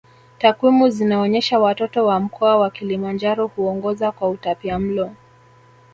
Takwimu 0.39 0.89
zinaonyesha 0.89 1.59
watoto 1.59 2.05
wa 2.05 2.19
mkoa 2.19 2.57
wa 2.57 2.69
Kilimanjaro 2.69 3.47
huongoza 3.47 4.11
kwa 4.11 4.29
utapiamlo 4.29 5.11